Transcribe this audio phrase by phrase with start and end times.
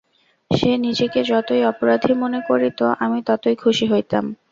[0.51, 4.25] সে নিজেকে যতই অপরাধী মনে করিত আমি ততই খুশি হইতাম।